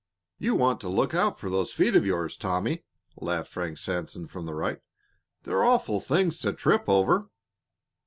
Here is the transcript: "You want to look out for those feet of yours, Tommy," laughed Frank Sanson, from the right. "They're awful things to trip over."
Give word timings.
"You 0.39 0.55
want 0.55 0.81
to 0.81 0.89
look 0.89 1.13
out 1.13 1.37
for 1.37 1.51
those 1.51 1.73
feet 1.73 1.95
of 1.95 2.07
yours, 2.07 2.35
Tommy," 2.35 2.83
laughed 3.17 3.51
Frank 3.51 3.77
Sanson, 3.77 4.25
from 4.25 4.47
the 4.47 4.55
right. 4.55 4.79
"They're 5.43 5.63
awful 5.63 5.99
things 5.99 6.39
to 6.39 6.53
trip 6.53 6.89
over." 6.89 7.29